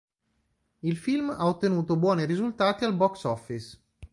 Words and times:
Il 0.81 0.97
film 0.97 1.29
ha 1.29 1.45
ottenuto 1.45 1.95
buoni 1.95 2.25
risultati 2.25 2.85
al 2.85 2.95
box 2.95 3.23
office. 3.25 3.79